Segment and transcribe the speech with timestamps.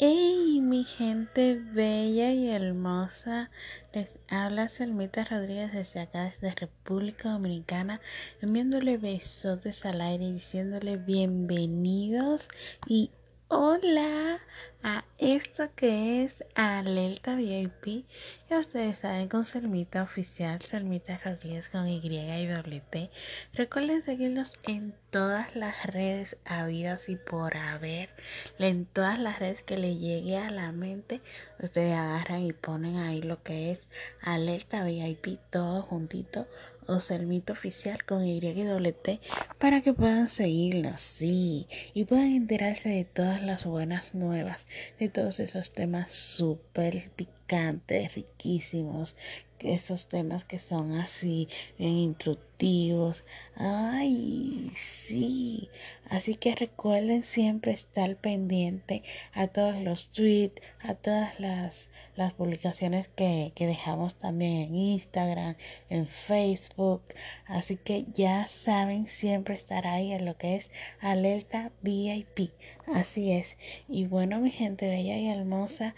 [0.00, 3.50] Hey, mi gente bella y hermosa,
[3.92, 8.00] les habla Selmita Rodríguez desde acá, desde República Dominicana,
[8.40, 12.48] enviándole besotes al aire y diciéndole bienvenidos
[12.86, 13.10] y
[13.48, 14.40] hola
[14.82, 18.04] a esto que es Alerta VIP.
[18.50, 23.10] Ya ustedes saben con Selmita Oficial, Selmita Rodríguez con Y y doble T.
[23.54, 28.10] Recuerden seguirnos en todas las redes habidas y por haber.
[28.58, 31.22] En todas las redes que le llegue a la mente,
[31.58, 33.88] ustedes agarran y ponen ahí lo que es
[34.20, 36.46] Alerta VIP, todo juntito
[36.88, 39.20] o Selmita Oficial con Y y doble T
[39.58, 44.66] para que puedan seguirnos, sí, y puedan enterarse de todas las buenas nuevas
[44.98, 49.16] de todos esos temas súper picantes, riquísimos,
[49.60, 51.48] esos temas que son así
[51.78, 53.24] bien instructivos.
[53.54, 55.68] Ay, sí.
[56.08, 59.02] Así que recuerden siempre estar pendiente
[59.32, 65.56] a todos los tweets, a todas las, las publicaciones que, que dejamos también en Instagram,
[65.90, 67.02] en Facebook.
[67.46, 72.52] Así que ya saben siempre estar ahí en lo que es alerta VIP.
[72.94, 73.56] Así es.
[73.86, 75.94] Y bueno, mi gente bella y hermosa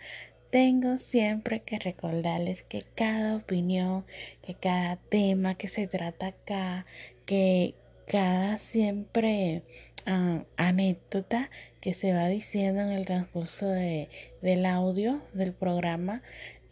[0.51, 4.05] tengo siempre que recordarles que cada opinión,
[4.43, 6.87] que cada tema que se trata acá,
[7.25, 7.75] que
[8.07, 9.63] cada siempre
[10.07, 14.09] uh, anécdota que se va diciendo en el transcurso de,
[14.43, 16.23] del audio del programa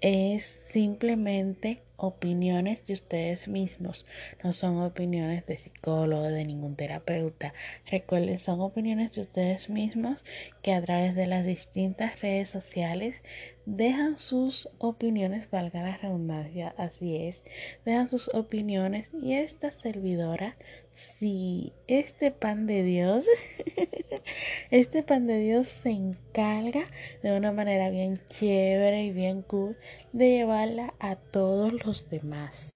[0.01, 4.07] es simplemente opiniones de ustedes mismos,
[4.45, 7.53] no son opiniones de psicólogo, de ningún terapeuta.
[7.87, 10.23] Recuerden, son opiniones de ustedes mismos
[10.63, 13.21] que a través de las distintas redes sociales
[13.69, 17.45] dejan sus opiniones, valga la redundancia, así es,
[17.85, 20.57] dejan sus opiniones y esta servidora,
[20.91, 23.27] si este pan de Dios,
[24.71, 26.85] este pan de Dios se encarga
[27.23, 29.77] de una manera bien chévere y bien cool
[30.15, 32.73] de llevarla a todos los demás.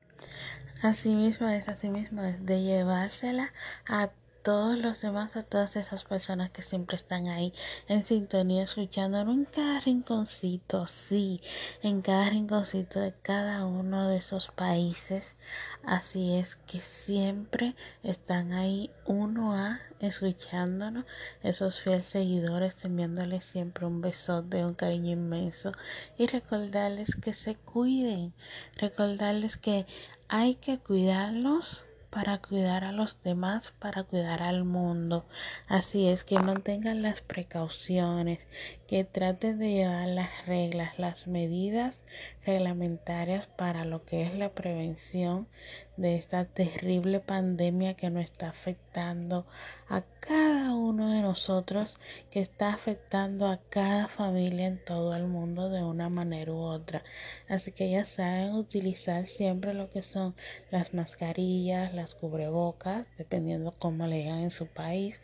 [0.83, 3.55] Así mismo es, así mismo es, de llevársela
[3.87, 4.11] a
[4.43, 7.55] todos los demás, a todas esas personas que siempre están ahí
[7.89, 11.41] en sintonía, escuchándonos en cada rinconcito, sí,
[11.83, 15.37] en cada rinconcito de cada uno de esos países.
[15.85, 21.05] Así es que siempre están ahí uno a escuchándonos,
[21.45, 25.71] esos fieles seguidores, enviándoles siempre un besote, un cariño inmenso
[26.19, 28.33] y recordarles que se cuiden,
[28.77, 29.87] recordarles que
[30.29, 35.25] hay que cuidarlos para cuidar a los demás, para cuidar al mundo.
[35.67, 38.39] Así es que mantengan las precauciones,
[38.87, 42.03] que traten de llevar las reglas, las medidas
[42.45, 45.49] reglamentarias para lo que es la prevención
[45.97, 49.47] de esta terrible pandemia que nos está afectando
[49.89, 51.99] a cada uno de nosotros,
[52.31, 57.03] que está afectando a cada familia en todo el mundo de una manera u otra.
[57.49, 60.35] Así que ya saben utilizar siempre lo que son
[60.71, 65.21] las mascarillas, las cubrebocas, dependiendo cómo le digan en su país.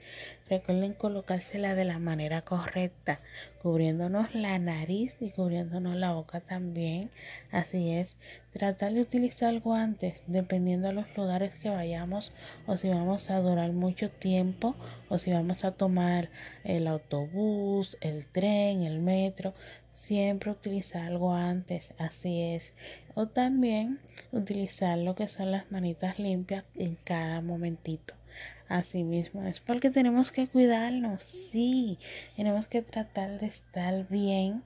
[0.48, 3.20] Recuerden colocársela de la manera correcta,
[3.60, 7.10] cubriéndonos la nariz y cubriéndonos la boca también.
[7.50, 8.16] Así es,
[8.50, 12.32] tratar de utilizar guantes dependiendo de los lugares que vayamos
[12.66, 14.74] o si vamos a durar mucho tiempo
[15.10, 16.30] o si vamos a tomar
[16.64, 19.52] el autobús, el tren, el metro.
[19.92, 22.72] Siempre utilizar guantes, así es.
[23.14, 23.98] O también
[24.32, 28.17] utilizar lo que son las manitas limpias en cada momentito.
[28.68, 29.42] Así mismo.
[29.44, 31.98] Es porque tenemos que cuidarnos, sí,
[32.36, 34.62] tenemos que tratar de estar bien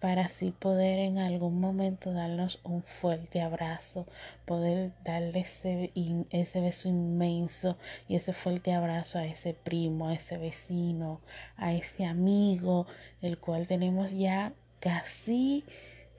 [0.00, 4.06] para así poder en algún momento darnos un fuerte abrazo,
[4.44, 5.90] poder darle ese,
[6.30, 7.76] ese beso inmenso
[8.06, 11.20] y ese fuerte abrazo a ese primo, a ese vecino,
[11.56, 12.86] a ese amigo,
[13.22, 15.64] el cual tenemos ya casi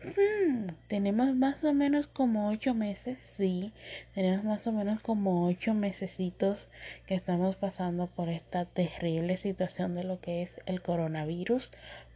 [0.02, 3.74] Hmm, tenemos más o menos como ocho meses, sí,
[4.14, 6.68] tenemos más o menos como ocho mesecitos
[7.06, 11.72] que estamos pasando por esta terrible situación de lo que es el coronavirus.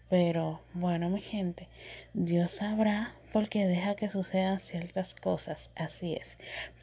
[0.10, 1.68] Pero bueno, mi gente,
[2.14, 6.38] Dios sabrá porque deja que sucedan ciertas cosas, así es.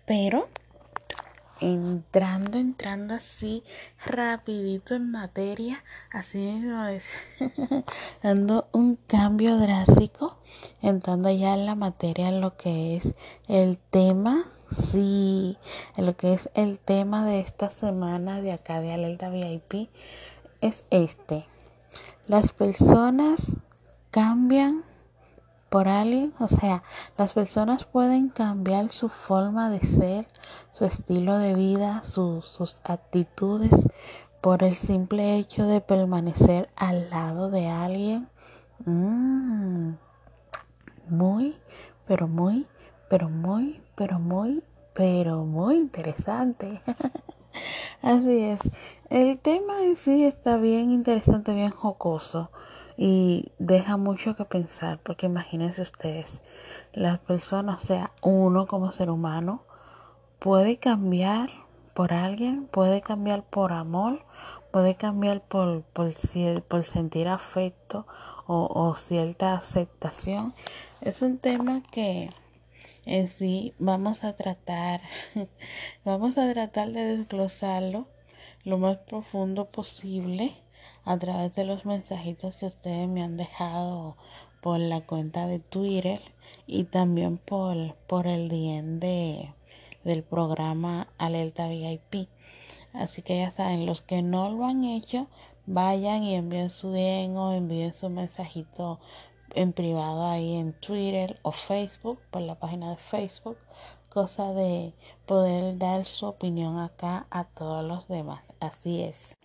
[0.04, 0.48] Pero
[1.60, 3.62] entrando, entrando así
[4.04, 7.18] rapidito en materia, así mismo es,
[8.22, 10.38] dando un cambio drástico,
[10.82, 13.14] entrando ya en la materia, en lo que es
[13.48, 15.58] el tema, sí,
[15.96, 19.90] en lo que es el tema de esta semana de acá de Alerta VIP,
[20.60, 21.46] es este.
[22.26, 23.56] Las personas
[24.10, 24.84] cambian
[25.70, 26.82] por alguien, o sea,
[27.16, 30.26] las personas pueden cambiar su forma de ser,
[30.72, 33.88] su estilo de vida, sus actitudes
[34.40, 38.28] por el simple hecho de permanecer al lado de alguien.
[38.84, 39.92] Mm,
[41.08, 41.56] muy,
[42.04, 42.66] pero muy,
[43.08, 46.82] pero muy, pero muy, pero muy interesante.
[48.02, 48.70] Así es.
[49.08, 52.50] El tema en sí está bien interesante, bien jocoso
[53.02, 56.42] y deja mucho que pensar porque imagínense ustedes,
[56.92, 59.64] las personas, o sea, uno como ser humano
[60.38, 61.48] puede cambiar
[61.94, 64.26] por alguien, puede cambiar por amor,
[64.70, 66.12] puede cambiar por, por,
[66.68, 68.06] por sentir afecto
[68.46, 70.52] o, o cierta aceptación.
[71.00, 72.28] Es un tema que
[73.06, 75.00] en sí vamos a tratar,
[76.04, 78.08] vamos a tratar de desglosarlo
[78.64, 80.54] lo más profundo posible
[81.04, 84.16] a través de los mensajitos que ustedes me han dejado
[84.60, 86.20] por la cuenta de Twitter
[86.66, 89.54] y también por, por el DM de,
[90.04, 92.28] del programa Alerta VIP.
[92.92, 95.28] Así que ya saben, los que no lo han hecho,
[95.66, 98.98] vayan y envíen su DM o envíen su mensajito
[99.54, 103.58] en privado ahí en Twitter o Facebook, por la página de Facebook,
[104.08, 104.92] cosa de
[105.26, 108.52] poder dar su opinión acá a todos los demás.
[108.60, 109.39] Así es.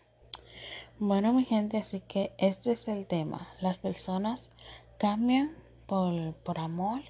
[0.99, 3.49] Bueno, mi gente, así que este es el tema.
[3.59, 4.49] Las personas
[4.97, 5.53] cambian
[5.87, 7.01] por, por amor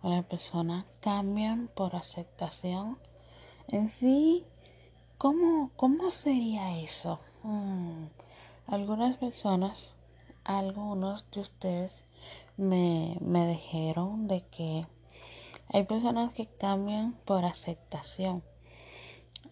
[0.00, 2.98] o las personas cambian por aceptación.
[3.66, 4.44] En sí,
[5.18, 7.18] ¿cómo, cómo sería eso?
[7.42, 8.04] Hmm,
[8.68, 9.90] algunas personas,
[10.44, 12.04] algunos de ustedes
[12.56, 14.86] me, me dijeron de que
[15.72, 18.44] hay personas que cambian por aceptación.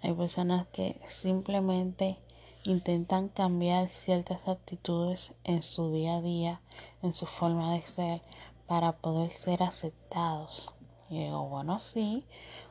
[0.00, 2.18] Hay personas que simplemente
[2.64, 6.60] intentan cambiar ciertas actitudes en su día a día,
[7.02, 8.22] en su forma de ser,
[8.66, 10.72] para poder ser aceptados.
[11.08, 12.24] Y digo, bueno, sí,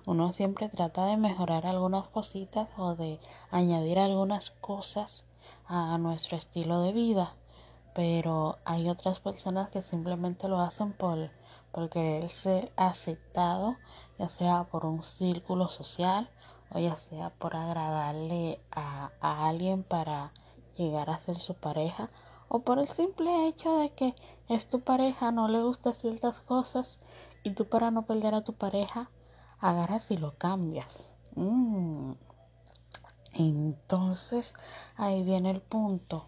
[0.05, 3.19] uno siempre trata de mejorar algunas cositas o de
[3.51, 5.25] añadir algunas cosas
[5.65, 7.35] a nuestro estilo de vida
[7.93, 11.31] pero hay otras personas que simplemente lo hacen por,
[11.73, 13.75] por querer ser aceptado,
[14.17, 16.29] ya sea por un círculo social
[16.71, 20.31] o ya sea por agradarle a, a alguien para
[20.77, 22.09] llegar a ser su pareja
[22.47, 24.15] o por el simple hecho de que
[24.47, 26.99] es tu pareja, no le gustan ciertas cosas
[27.43, 29.11] y tú para no perder a tu pareja
[29.59, 31.13] agarras y lo cambias.
[31.35, 32.13] Mm.
[33.33, 34.55] Entonces
[34.95, 36.25] ahí viene el punto.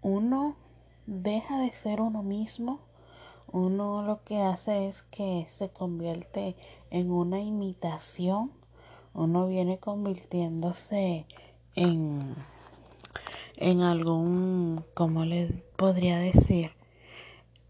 [0.00, 0.56] Uno
[1.06, 2.80] deja de ser uno mismo,
[3.52, 6.56] uno lo que hace es que se convierte
[6.90, 8.52] en una imitación,
[9.14, 11.26] uno viene convirtiéndose
[11.74, 12.34] en,
[13.56, 16.72] en algún, ¿cómo le podría decir?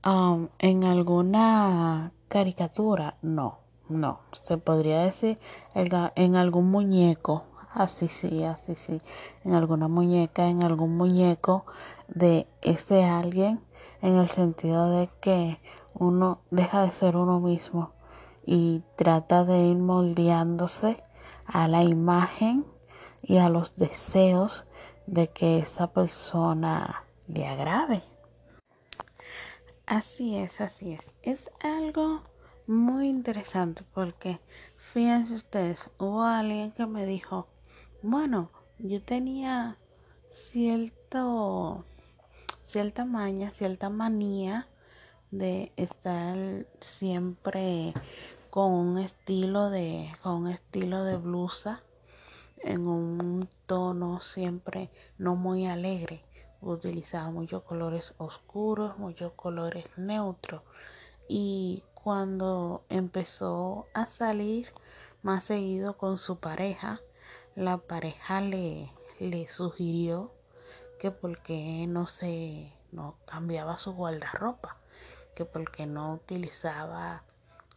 [0.04, 3.58] Um, en alguna caricatura, no,
[3.88, 5.38] no, se podría decir
[5.74, 9.00] en algún muñeco, así sí, así sí,
[9.44, 11.64] en alguna muñeca, en algún muñeco
[12.08, 13.60] de ese alguien,
[14.00, 15.60] en el sentido de que
[15.94, 17.92] uno deja de ser uno mismo
[18.44, 20.96] y trata de ir moldeándose
[21.46, 22.66] a la imagen
[23.22, 24.64] y a los deseos
[25.06, 28.02] de que esa persona le agrade.
[29.86, 31.12] Así es, así es.
[31.22, 32.22] Es algo
[32.66, 34.40] muy interesante porque
[34.76, 37.48] fíjense ustedes, hubo alguien que me dijo,
[38.02, 39.76] bueno, yo tenía
[40.30, 41.84] cierto,
[42.62, 44.68] cierta maña, cierta manía
[45.30, 47.94] de estar siempre
[48.52, 51.80] con un estilo de, con un estilo de blusa
[52.58, 56.22] en un tono siempre no muy alegre.
[56.60, 60.60] Utilizaba muchos colores oscuros, muchos colores neutros.
[61.28, 64.68] Y cuando empezó a salir
[65.22, 67.00] más seguido con su pareja,
[67.54, 70.30] la pareja le, le sugirió
[71.00, 74.76] que porque no se no cambiaba su guardarropa,
[75.34, 77.22] que porque no utilizaba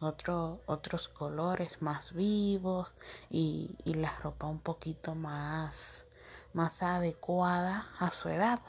[0.00, 2.94] otro, otros colores más vivos
[3.30, 6.04] y, y la ropa un poquito más
[6.52, 8.60] más adecuada a su edad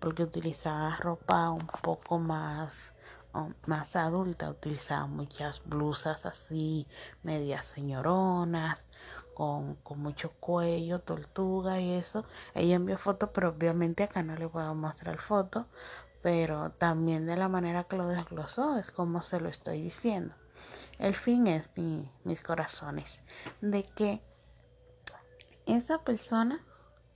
[0.00, 2.94] porque utilizaba ropa un poco más
[3.66, 6.88] más adulta utilizaba muchas blusas así
[7.22, 8.88] medias señoronas
[9.36, 12.24] con, mucho cuello, tortuga y eso.
[12.54, 15.66] Ella envió fotos, pero obviamente acá no le puedo mostrar fotos,
[16.22, 20.34] pero también de la manera que lo desglosó es como se lo estoy diciendo.
[20.98, 23.22] El fin es, mi, mis corazones,
[23.60, 24.22] de que
[25.66, 26.64] esa persona,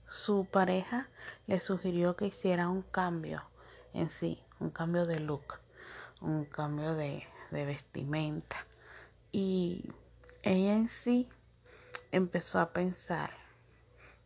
[0.07, 1.09] su pareja,
[1.47, 3.43] le sugirió que hiciera un cambio
[3.93, 5.59] en sí, un cambio de look,
[6.21, 8.57] un cambio de, de vestimenta.
[9.31, 9.89] Y
[10.43, 11.29] ella en sí
[12.11, 13.31] empezó a pensar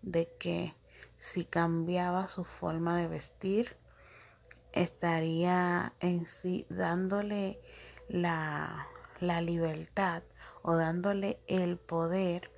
[0.02, 0.76] de que
[1.18, 3.78] si cambiaba su forma de vestir,
[4.74, 7.60] estaría en sí dándole
[8.10, 8.88] la,
[9.20, 10.24] la libertad
[10.62, 12.52] o dándole el poder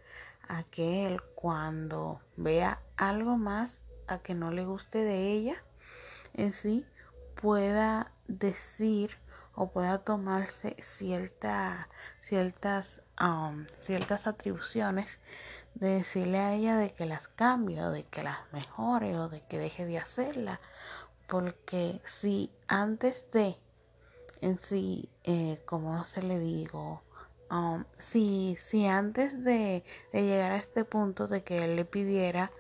[0.47, 5.63] a que él cuando vea algo más a que no le guste de ella
[6.33, 6.85] en sí
[7.41, 9.17] pueda decir
[9.55, 11.89] o pueda tomarse cierta,
[12.21, 15.19] ciertas, um, ciertas atribuciones
[15.73, 19.41] de decirle a ella de que las cambie o de que las mejore o de
[19.41, 20.59] que deje de hacerla.
[21.27, 23.57] Porque si antes de,
[24.41, 27.01] en sí, eh, como se le digo,
[27.51, 32.51] um, si, si antes de, de, llegar a este punto de que él le pidiera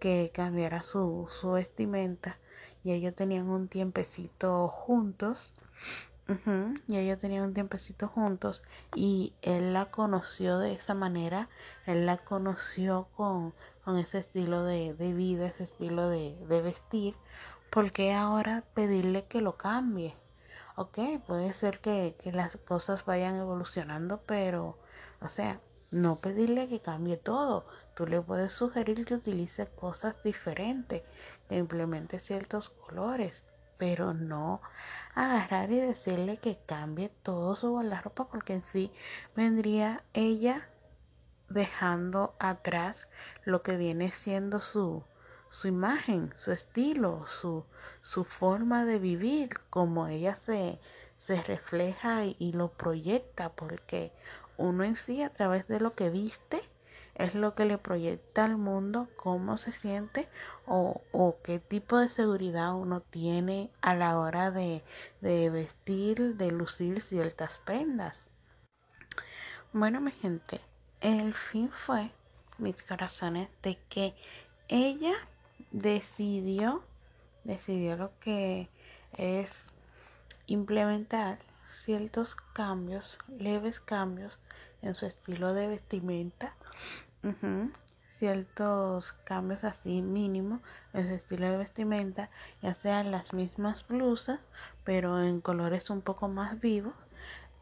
[0.00, 2.38] que cambiara su, su vestimenta,
[2.82, 5.54] y ellos tenían un tiempecito juntos,
[6.86, 8.62] y ellos tenían un tiempecito juntos
[8.94, 11.50] y él la conoció de esa manera,
[11.84, 13.52] él la conoció con,
[13.84, 17.14] con ese estilo de, de, vida, ese estilo de, de vestir,
[17.70, 20.14] porque ahora pedirle que lo cambie.
[20.76, 24.76] Ok, puede ser que, que las cosas vayan evolucionando, pero,
[25.20, 25.60] o sea,
[25.92, 27.64] no pedirle que cambie todo.
[27.94, 31.02] Tú le puedes sugerir que utilice cosas diferentes,
[31.48, 33.44] que implemente ciertos colores,
[33.78, 34.60] pero no
[35.14, 38.92] agarrar y decirle que cambie todo su guardarropa porque en sí
[39.36, 40.68] vendría ella
[41.48, 43.08] dejando atrás
[43.44, 45.04] lo que viene siendo su
[45.54, 47.64] su imagen, su estilo, su,
[48.02, 50.80] su forma de vivir, como ella se,
[51.16, 54.12] se refleja y, y lo proyecta, porque
[54.56, 56.60] uno en sí a través de lo que viste
[57.14, 60.28] es lo que le proyecta al mundo cómo se siente
[60.66, 64.82] o, o qué tipo de seguridad uno tiene a la hora de,
[65.20, 68.32] de vestir, de lucir ciertas prendas.
[69.72, 70.60] Bueno, mi gente,
[71.00, 72.10] el fin fue,
[72.58, 74.16] mis corazones, de que
[74.66, 75.14] ella
[75.74, 76.82] decidió,
[77.42, 78.68] decidió lo que
[79.18, 79.72] es
[80.46, 81.38] implementar
[81.68, 84.38] ciertos cambios, leves cambios
[84.82, 86.54] en su estilo de vestimenta
[88.14, 90.60] ciertos cambios así mínimos
[90.92, 92.30] en su estilo de vestimenta,
[92.62, 94.40] ya sean las mismas blusas,
[94.84, 96.94] pero en colores un poco más vivos,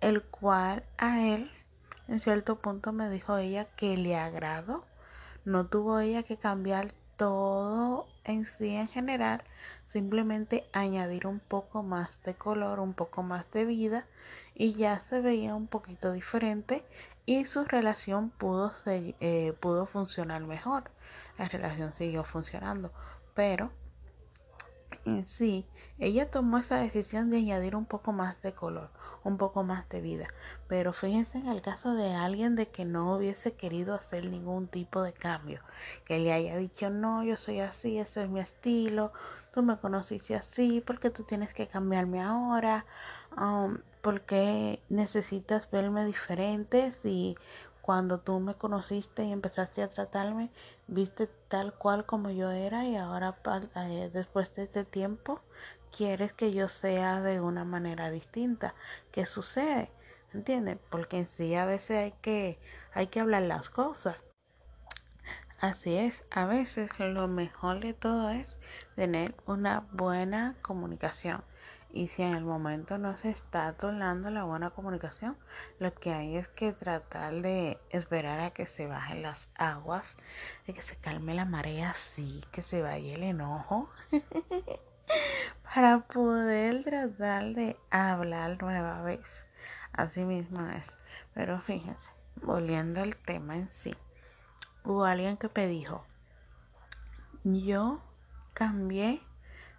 [0.00, 1.50] el cual a él
[2.08, 4.84] en cierto punto me dijo ella que le agradó.
[5.44, 6.92] No tuvo ella que cambiar
[7.22, 9.44] todo en sí en general,
[9.86, 14.06] simplemente añadir un poco más de color, un poco más de vida
[14.56, 16.84] y ya se veía un poquito diferente
[17.24, 20.90] y su relación pudo, eh, pudo funcionar mejor.
[21.38, 22.90] La relación siguió funcionando,
[23.34, 23.70] pero
[25.04, 25.66] en sí,
[25.98, 28.90] ella tomó esa decisión de añadir un poco más de color,
[29.24, 30.28] un poco más de vida.
[30.68, 35.02] Pero fíjense en el caso de alguien de que no hubiese querido hacer ningún tipo
[35.02, 35.60] de cambio,
[36.04, 39.12] que le haya dicho, no, yo soy así, ese es mi estilo,
[39.52, 42.84] tú me conociste así, porque tú tienes que cambiarme ahora,
[43.36, 47.36] um, porque necesitas verme diferente si
[47.82, 50.50] cuando tú me conociste y empezaste a tratarme,
[50.86, 53.36] viste tal cual como yo era y ahora
[53.74, 55.40] eh, después de este tiempo
[55.94, 58.74] quieres que yo sea de una manera distinta.
[59.10, 59.90] ¿Qué sucede?
[60.32, 60.78] ¿Entiendes?
[60.90, 62.58] Porque en sí a veces hay que,
[62.94, 64.16] hay que hablar las cosas.
[65.60, 68.60] Así es, a veces lo mejor de todo es
[68.96, 71.44] tener una buena comunicación.
[71.94, 75.36] Y si en el momento no se está tornando la buena comunicación,
[75.78, 80.16] lo que hay es que tratar de esperar a que se bajen las aguas,
[80.66, 83.90] de que se calme la marea, sí, que se vaya el enojo,
[85.74, 89.46] para poder tratar de hablar nueva vez.
[89.92, 90.96] Así mismo es.
[91.34, 93.94] Pero fíjense, volviendo al tema en sí,
[94.82, 96.06] hubo alguien que me dijo,
[97.44, 98.00] yo
[98.54, 99.20] cambié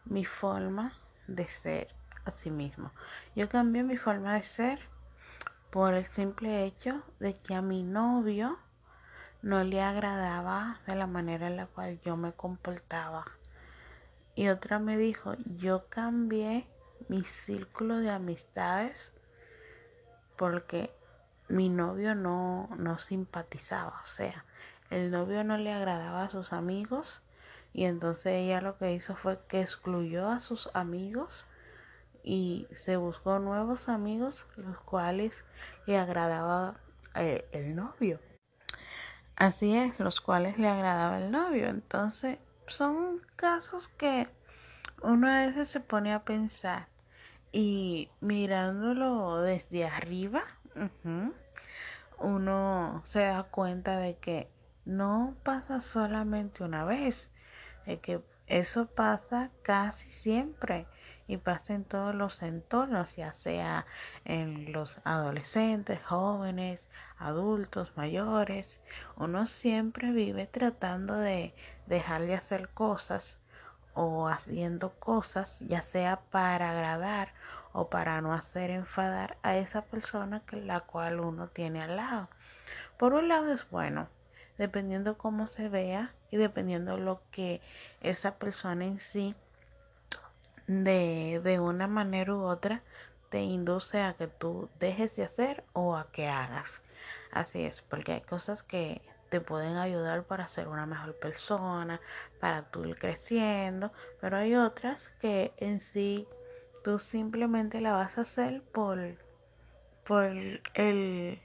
[0.06, 0.94] mi forma
[1.28, 1.88] de ser
[2.26, 2.92] a sí mismo.
[3.36, 4.80] Yo cambié mi forma de ser
[5.70, 8.60] por el simple hecho de que a mi novio
[9.42, 13.26] no le agradaba de la manera en la cual yo me comportaba.
[14.36, 16.68] Y otra me dijo, yo cambié
[17.10, 19.12] mi círculo de amistades
[20.36, 20.92] porque
[21.50, 24.46] mi novio no, no simpatizaba, o sea,
[24.90, 27.22] el novio no le agradaba a sus amigos
[27.74, 31.46] y entonces ella lo que hizo fue que excluyó a sus amigos
[32.24, 35.44] y se buscó nuevos amigos los cuales
[35.86, 36.80] le agradaba
[37.16, 38.20] eh, el novio.
[39.36, 41.68] Así es, los cuales le agradaba el novio.
[41.68, 42.38] Entonces,
[42.68, 44.28] son casos que
[45.02, 46.88] uno a veces se pone a pensar
[47.52, 50.44] y mirándolo desde arriba,
[52.18, 54.50] uno se da cuenta de que
[54.86, 57.30] no pasa solamente una vez,
[57.86, 60.88] de que eso pasa casi siempre
[61.28, 63.86] y pasa en todos los entornos, ya sea
[64.26, 68.82] en los adolescentes, jóvenes, adultos, mayores.
[69.16, 71.54] Uno siempre vive tratando de
[71.88, 73.40] dejar de hacer cosas
[73.94, 77.34] o haciendo cosas, ya sea para agradar
[77.74, 82.24] o para no hacer enfadar a esa persona que la cual uno tiene al lado.
[82.98, 84.10] Por un lado es bueno,
[84.58, 87.62] dependiendo cómo se vea y dependiendo lo que
[88.02, 89.36] esa persona en sí
[90.74, 92.84] de, de una manera u otra
[93.30, 96.82] te induce a que tú dejes de hacer o a que hagas.
[97.32, 102.00] Así es, porque hay cosas que te pueden ayudar para ser una mejor persona,
[102.40, 106.28] para tú ir creciendo, pero hay otras que en sí
[106.84, 109.00] tú simplemente la vas a hacer por,
[110.04, 111.42] por el,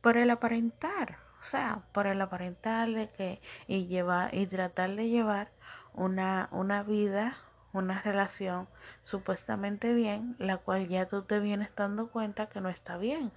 [0.00, 5.08] por el aparentar, o sea, por el aparentar de que y llevar y tratar de
[5.08, 5.52] llevar
[5.94, 7.36] una, una vida,
[7.72, 8.68] una relación
[9.04, 13.32] supuestamente bien, la cual ya tú te vienes dando cuenta que no está bien,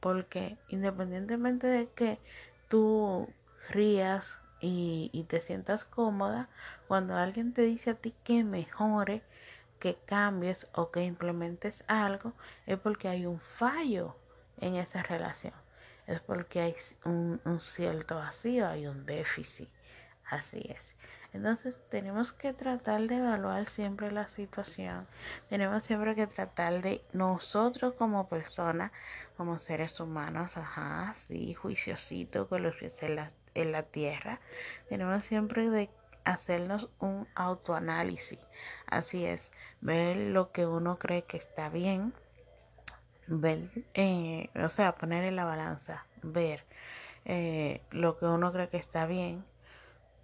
[0.00, 2.18] porque independientemente de que
[2.68, 3.28] tú
[3.70, 6.48] rías y, y te sientas cómoda,
[6.88, 9.22] cuando alguien te dice a ti que mejore,
[9.78, 12.32] que cambies o que implementes algo,
[12.66, 14.16] es porque hay un fallo
[14.58, 15.54] en esa relación.
[16.06, 16.74] Es porque hay
[17.04, 19.68] un, un cierto vacío, hay un déficit.
[20.24, 20.96] Así es.
[21.36, 25.06] Entonces tenemos que tratar de evaluar siempre la situación.
[25.50, 28.90] Tenemos siempre que tratar de nosotros como personas,
[29.36, 34.40] como seres humanos, ajá, sí, juiciosito con los pies en la, en la tierra.
[34.88, 35.90] Tenemos siempre de
[36.24, 38.40] hacernos un autoanálisis.
[38.86, 39.52] Así es,
[39.82, 42.14] ver lo que uno cree que está bien,
[43.26, 43.60] ver,
[43.92, 46.64] eh, o sea, poner en la balanza, ver
[47.26, 49.44] eh, lo que uno cree que está bien,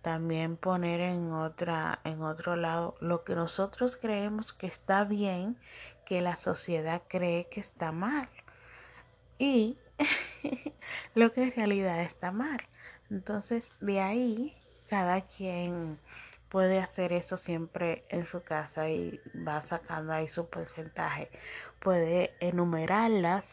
[0.02, 5.56] también poner en otra, en otro lado lo que nosotros creemos que está bien,
[6.04, 8.28] que la sociedad cree que está mal
[9.38, 9.78] y
[11.15, 12.60] lo que en realidad está mal.
[13.10, 14.56] Entonces, de ahí
[14.88, 15.99] cada quien
[16.49, 21.30] puede hacer eso siempre en su casa y va sacando ahí su porcentaje.
[21.80, 23.45] Puede enumerarlas.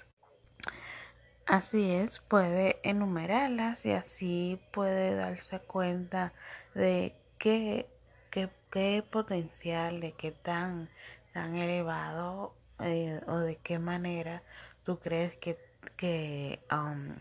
[1.49, 6.31] Así es, puede enumerarlas y así puede darse cuenta
[6.75, 7.89] de qué,
[8.29, 10.89] qué, potencial, de qué tan,
[11.33, 14.43] tan elevado eh, o de qué manera
[14.83, 15.57] tú crees que,
[15.97, 17.15] que, um,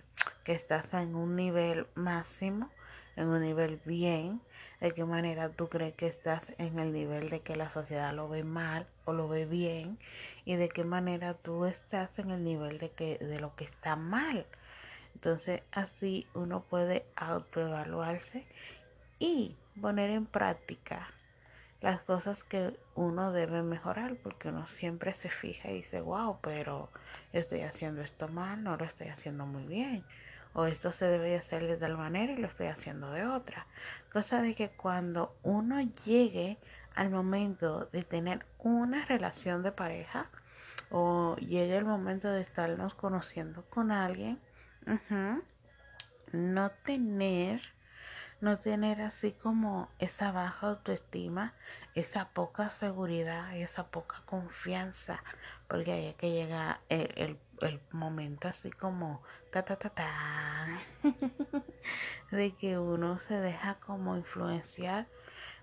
[0.45, 2.71] que estás en un nivel máximo
[3.17, 4.43] en un nivel bien,
[4.81, 8.29] de qué manera tú crees que estás en el nivel de que la sociedad lo
[8.29, 9.99] ve mal o lo ve bien
[10.45, 13.97] y de qué manera tú estás en el nivel de que de lo que está
[13.97, 14.47] mal.
[15.15, 18.47] Entonces, así uno puede autoevaluarse
[19.19, 21.09] y poner en práctica
[21.81, 26.89] las cosas que uno debe mejorar, porque uno siempre se fija y dice, wow, pero
[27.33, 30.05] estoy haciendo esto mal, no lo estoy haciendo muy bien
[30.59, 33.69] o esto se debe hacer de tal manera y lo estoy haciendo de otra.
[34.13, 36.59] Cosa de que cuando uno llegue
[36.97, 40.29] al momento de tener una relación de pareja
[40.91, 44.41] o llegue el momento de estarnos conociendo con alguien,
[46.33, 47.61] no tener
[48.41, 51.55] no tener así como esa baja autoestima,
[51.95, 55.23] esa poca seguridad, esa poca confianza,
[55.67, 57.39] porque ahí que llega el, el,
[57.93, 60.69] momento así como ta ta ta ta
[62.31, 65.07] de que uno se deja como influenciar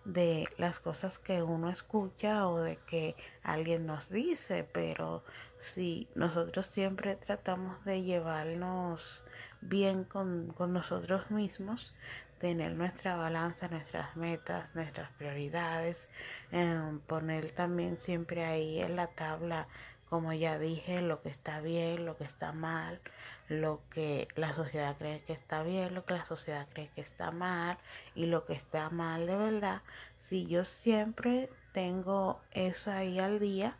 [0.05, 5.23] de las cosas que uno escucha o de que alguien nos dice, pero
[5.57, 9.23] si nosotros siempre tratamos de llevarnos
[9.61, 11.93] bien con, con nosotros mismos,
[12.37, 16.09] tener nuestra balanza, nuestras metas, nuestras prioridades,
[16.51, 19.67] em, poner también siempre ahí en la tabla,
[20.15, 23.01] como ya dije, lo que está bien, lo que está mal,
[23.49, 27.31] lo que la sociedad cree que está bien, lo que la sociedad cree que está
[27.31, 27.77] mal
[28.15, 29.81] y lo que está mal de verdad.
[30.17, 33.75] Si yo siempre tengo eso ahí al día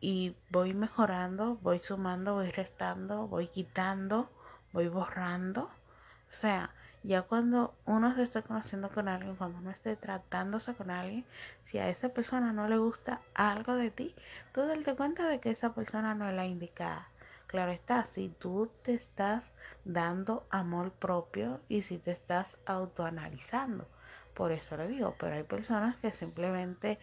[0.00, 4.30] y voy mejorando, voy sumando, voy restando, voy quitando,
[4.72, 6.72] voy borrando, o sea,
[7.04, 11.26] ya cuando uno se está conociendo con alguien, cuando uno esté tratándose con alguien,
[11.62, 14.14] si a esa persona no le gusta algo de ti,
[14.52, 17.08] tú date cuenta de que esa persona no es la indicada.
[17.46, 19.52] Claro está, si tú te estás
[19.84, 23.86] dando amor propio y si te estás autoanalizando.
[24.32, 26.98] Por eso lo digo, pero hay personas que simplemente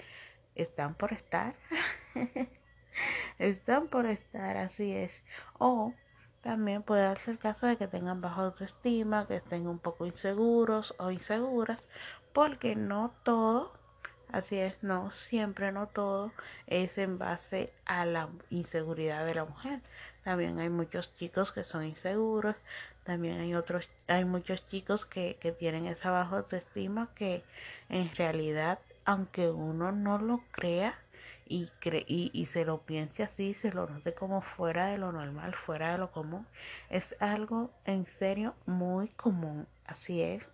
[0.56, 1.56] están por estar.
[3.40, 5.24] están por estar, así es.
[5.60, 5.94] O
[6.42, 10.96] también puede darse el caso de que tengan baja autoestima, que estén un poco inseguros
[10.98, 11.88] o inseguras,
[12.34, 13.72] porque no todo
[14.32, 16.32] Así es, no siempre, no todo
[16.66, 19.82] es en base a la inseguridad de la mujer.
[20.24, 22.56] También hay muchos chicos que son inseguros,
[23.04, 27.44] también hay otros, hay muchos chicos que, que tienen esa baja autoestima que
[27.90, 30.98] en realidad, aunque uno no lo crea
[31.52, 35.54] y, cre y, se lo piense así, se lo note como fuera de lo normal,
[35.54, 36.48] fuera de lo común,
[36.90, 39.68] es algo en serio muy común.
[39.86, 40.48] Así es.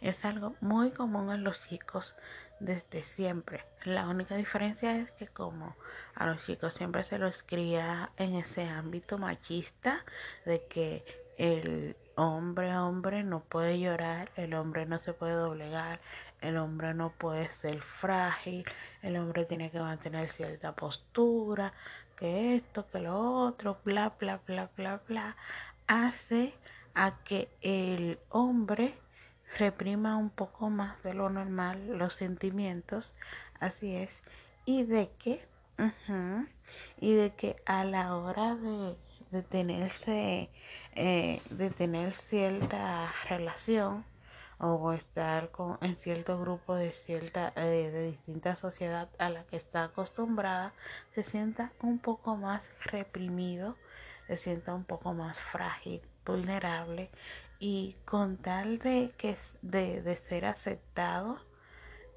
[0.00, 2.16] Es algo muy común en los chicos
[2.58, 3.64] desde siempre.
[3.84, 5.76] La única diferencia es que como
[6.16, 10.04] a los chicos siempre se los cría en ese ámbito machista
[10.44, 11.04] de que
[11.38, 16.00] el hombre hombre no puede llorar, el hombre no se puede doblegar,
[16.42, 18.64] el hombre no puede ser frágil,
[19.00, 21.72] el hombre tiene que mantener cierta postura,
[22.16, 25.36] que esto, que lo otro, bla, bla, bla, bla, bla,
[25.86, 26.54] hace
[26.94, 28.94] a que el hombre
[29.56, 33.14] reprima un poco más de lo normal los sentimientos,
[33.60, 34.22] así es,
[34.64, 35.44] y de que,
[37.00, 38.96] y de que a la hora de,
[39.30, 40.50] de tenerse,
[40.94, 44.04] eh, de tener cierta relación
[44.62, 49.56] o estar con, en cierto grupo de cierta, eh, de distinta sociedad a la que
[49.56, 50.72] está acostumbrada,
[51.14, 53.76] se sienta un poco más reprimido,
[54.28, 57.10] se sienta un poco más frágil, vulnerable
[57.58, 61.40] y con tal de que de, de ser aceptado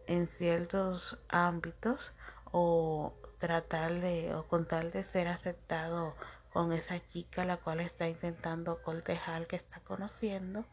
[0.06, 2.14] en ciertos ámbitos
[2.52, 6.16] o tratar de o con tal de ser aceptado
[6.54, 10.64] con esa chica la cual está intentando cortejar que está conociendo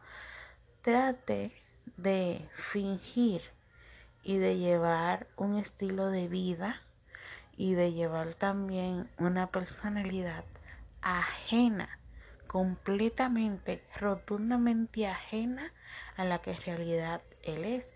[0.82, 1.61] trate
[1.96, 3.42] de fingir
[4.22, 6.80] y de llevar un estilo de vida
[7.56, 10.44] y de llevar también una personalidad
[11.00, 11.98] ajena
[12.46, 15.72] completamente, rotundamente ajena
[16.16, 17.94] a la que en realidad él es.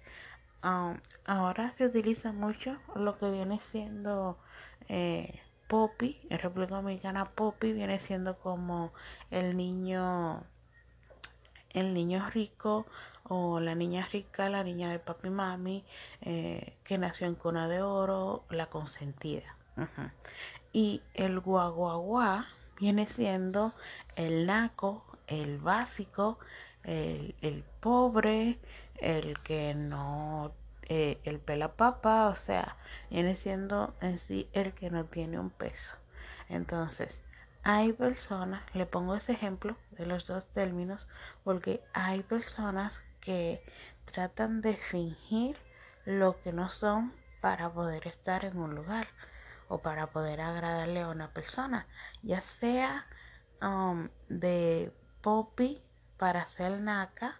[0.64, 4.38] Um, ahora se utiliza mucho lo que viene siendo
[4.88, 8.92] eh, Poppy, en República Dominicana Poppy viene siendo como
[9.30, 10.44] el niño,
[11.70, 12.86] el niño rico
[13.28, 15.84] o la niña rica, la niña de papi y mami,
[16.20, 19.56] eh, que nació en cuna de oro, la consentida.
[19.76, 20.12] Uh -huh.
[20.72, 22.46] Y el guaguaguá
[22.78, 23.72] viene siendo
[24.16, 26.38] el naco, el básico,
[26.84, 28.58] el, el pobre,
[29.00, 30.52] el que no,
[30.88, 32.76] eh, el pelapapa, o sea,
[33.10, 35.96] viene siendo en sí el que no tiene un peso.
[36.48, 37.22] Entonces,
[37.64, 41.08] hay personas, le pongo ese ejemplo de los dos términos,
[41.42, 43.60] porque hay personas que
[44.04, 45.56] tratan de fingir
[46.04, 49.08] lo que no son para poder estar en un lugar
[49.68, 51.88] o para poder agradarle a una persona,
[52.22, 53.04] ya sea
[53.60, 55.82] um, de poppy
[56.16, 57.34] para ser naca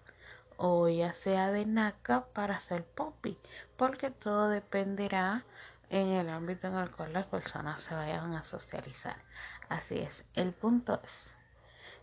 [0.57, 3.38] o ya sea de naca para ser poppy,
[3.77, 5.44] porque todo dependerá
[5.88, 9.22] en el ámbito en el cual las personas se vayan a socializar.
[9.68, 11.33] Así es, el punto es,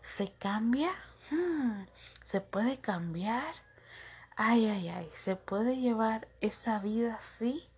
[0.01, 0.91] ¿se cambia?
[1.29, 1.83] Hmm,
[2.23, 3.53] ¿Se puede cambiar?
[4.35, 7.69] Ay, ay, ay, ¿se puede llevar esa vida así?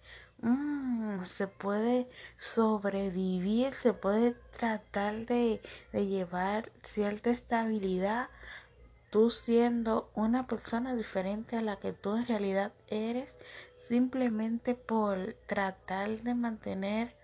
[0.42, 8.30] Mm, se puede sobrevivir, se puede tratar de, de, llevar cierta estabilidad,
[9.10, 13.36] tú siendo una persona diferente a la que tú en realidad eres,
[13.76, 17.16] simplemente por tratar de mantener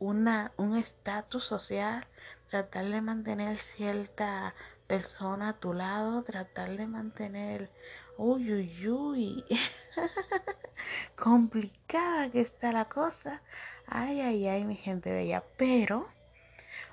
[0.00, 2.06] una, un estatus social,
[2.50, 4.54] tratar de mantener cierta
[4.88, 7.70] persona a tu lado, tratar de mantener
[8.16, 9.44] uy, uy, uy,
[11.16, 13.42] complicada que está la cosa.
[13.86, 15.44] Ay, ay, ay, mi gente bella.
[15.56, 16.08] Pero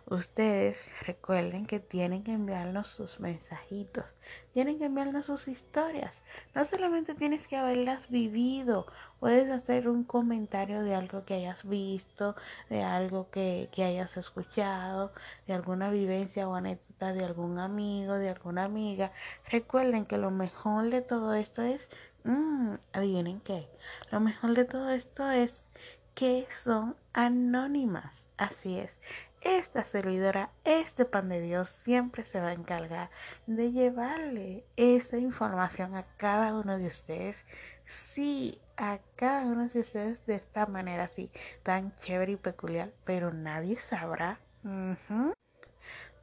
[0.10, 4.06] ustedes recuerden que tienen que enviarnos sus mensajitos,
[4.54, 6.22] tienen que enviarnos sus historias.
[6.56, 8.88] No solamente tienes que haberlas vivido,
[9.20, 12.36] puedes hacer un comentario de algo que hayas visto,
[12.70, 15.14] de algo que, hayas escuchado,
[15.48, 19.12] de alguna vivencia o anécdota de algún amigo, de alguna amiga.
[19.50, 21.88] Recuerden que lo mejor de todo esto es,
[22.24, 23.70] mmm, adivinen qué,
[24.12, 25.68] lo mejor de todo esto es
[26.16, 28.28] que son anónimas.
[28.38, 28.98] Así es.
[29.42, 33.10] Esta servidora, este pan de Dios, siempre se va a encargar
[33.48, 37.38] de llevarle esa información a cada uno de ustedes.
[37.86, 41.32] Sí, a cada uno de ustedes de esta manera así,
[41.64, 44.40] tan chévere y peculiar, pero nadie sabrá.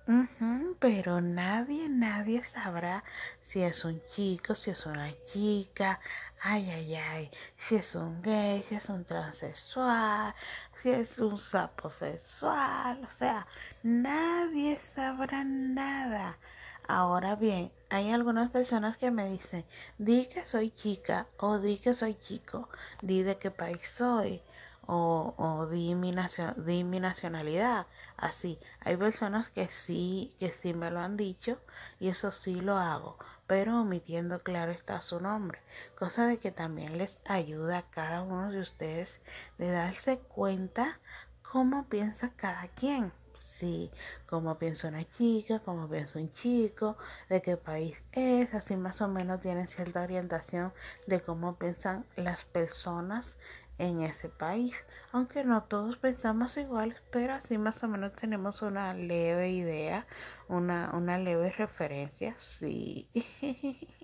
[0.08, 3.02] Uh pero nadie, nadie sabrá
[3.40, 5.98] si es un chico, si es una chica,
[6.40, 10.32] ay, ay, ay, si es un gay, si es un transexual,
[10.74, 13.48] si es un sapo sexual, o sea,
[13.82, 16.38] nadie sabrá nada.
[16.86, 19.64] Ahora bien, hay algunas personas que me dicen,
[19.98, 22.68] di que soy chica o di que soy chico,
[23.02, 24.40] di de qué país soy
[24.86, 26.12] o, o di, mi
[27.00, 27.86] nacionalidad.
[28.16, 31.58] Así, hay personas que sí, que sí me lo han dicho
[32.00, 35.60] y eso sí lo hago, pero omitiendo claro está su nombre,
[35.98, 39.20] cosa de que también les ayuda a cada uno de ustedes
[39.58, 40.98] de darse cuenta
[41.42, 43.12] cómo piensa cada quien.
[43.38, 43.90] Sí,
[44.26, 46.96] cómo piensa una chica, cómo piensa un chico,
[47.28, 50.72] de qué país es, así más o menos tienen cierta orientación
[51.06, 53.36] de cómo piensan las personas
[53.78, 54.84] en ese país.
[55.12, 60.06] Aunque no todos pensamos igual, pero así más o menos tenemos una leve idea,
[60.48, 62.34] una, una leve referencia.
[62.38, 63.08] Sí.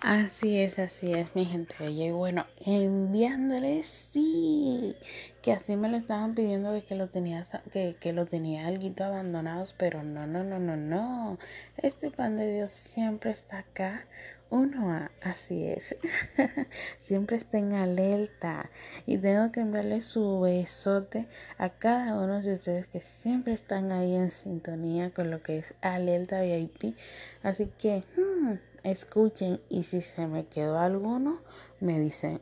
[0.00, 4.94] Así es, así es, mi gente Y bueno, enviándoles, sí,
[5.42, 8.92] que así me lo estaban pidiendo de que lo tenía, que, que lo tenía algo
[9.04, 11.38] abandonados, pero no, no, no, no, no.
[11.76, 14.06] Este pan de Dios siempre está acá
[14.50, 15.96] uno a, así es.
[17.00, 18.70] Siempre está en alerta.
[19.06, 24.14] Y tengo que enviarle su besote a cada uno de ustedes que siempre están ahí
[24.14, 26.96] en sintonía con lo que es alerta VIP.
[27.42, 31.40] Así que hmm, escuchen y si se me quedó alguno,
[31.80, 32.40] me dicen,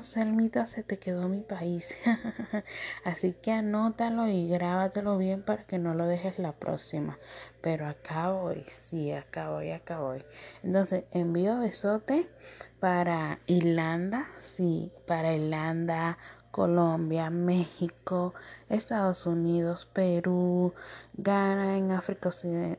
[0.00, 1.94] Selmita, se te quedó mi país.
[3.04, 7.18] Así que anótalo y grábatelo bien para que no lo dejes la próxima.
[7.60, 10.24] Pero acá voy, sí, acá voy, acá voy.
[10.62, 12.28] Entonces, envío besote
[12.80, 16.18] para Irlanda, sí, para Irlanda,
[16.56, 18.32] Colombia, México,
[18.70, 20.72] Estados Unidos, Perú,
[21.12, 22.30] Ghana en África,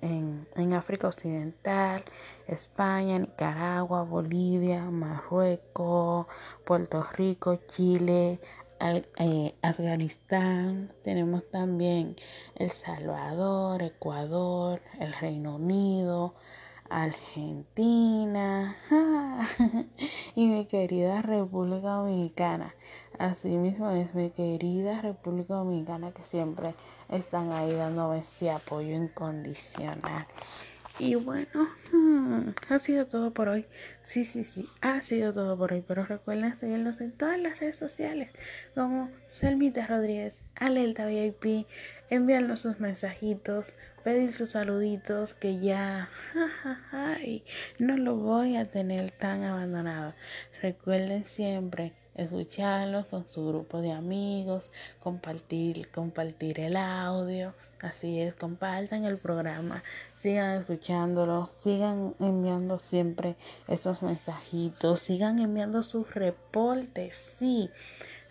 [0.02, 2.04] en, en África Occidental,
[2.48, 6.26] España, Nicaragua, Bolivia, Marruecos,
[6.66, 8.40] Puerto Rico, Chile,
[8.80, 12.16] eh, Afganistán, tenemos también
[12.56, 16.34] El Salvador, Ecuador, el Reino Unido,
[16.90, 18.76] Argentina
[20.36, 22.74] y mi querida República Dominicana.
[23.20, 26.76] Asimismo es mi querida República Dominicana que siempre
[27.10, 30.28] están ahí dándome ese apoyo incondicional.
[31.00, 33.66] Y bueno, hmm, ha sido todo por hoy.
[34.04, 35.84] Sí, sí, sí, ha sido todo por hoy.
[35.88, 38.34] Pero recuerden seguirnos en todas las redes sociales
[38.74, 41.68] como Selmita Rodríguez, Alerta VIP,
[42.10, 46.10] enviarnos sus mensajitos, pedir sus saluditos que ya
[47.80, 50.16] no lo voy a tener tan abandonado.
[50.62, 57.54] Recuerden siempre escucharlos con su grupo de amigos, compartir, compartir el audio.
[57.82, 59.84] Así es, compartan el programa,
[60.16, 63.36] sigan escuchándolo, sigan enviando siempre
[63.68, 67.70] esos mensajitos, sigan enviando sus reportes, sí.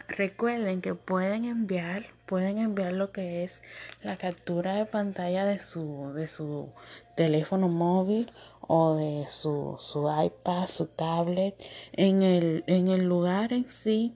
[0.08, 3.60] Recuerden que pueden enviar, pueden enviar lo que es
[4.02, 6.68] la captura de pantalla de su, de su
[7.16, 11.56] teléfono móvil o de su, su iPad, su tablet,
[11.92, 14.14] en el, en el lugar en sí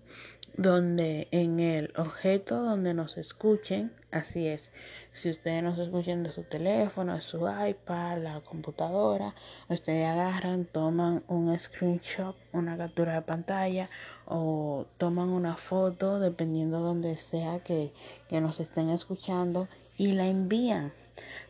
[0.60, 4.72] donde en el objeto donde nos escuchen, así es,
[5.14, 9.34] si ustedes nos escuchan de su teléfono, de su iPad, la computadora,
[9.70, 13.88] ustedes agarran, toman un screenshot, una captura de pantalla
[14.26, 17.94] o toman una foto, dependiendo de donde sea que,
[18.28, 20.92] que nos estén escuchando y la envían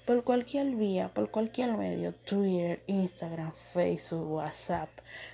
[0.07, 4.89] por cualquier vía, por cualquier medio, Twitter, Instagram, Facebook, WhatsApp,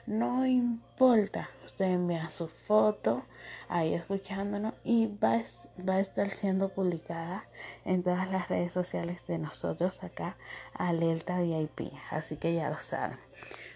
[0.07, 3.25] no importa, usted envía su foto
[3.69, 5.43] ahí escuchándonos y va,
[5.89, 7.45] va a estar siendo publicada
[7.85, 10.37] en todas las redes sociales de nosotros acá,
[10.75, 13.19] Alerta VIP, así que ya lo saben.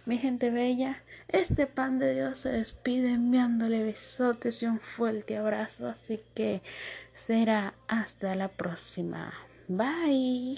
[0.06, 5.88] Mi gente bella, este pan de Dios se despide enviándole besotes y un fuerte abrazo,
[5.88, 6.62] así que
[7.12, 9.32] será hasta la próxima.
[9.70, 10.56] Bye.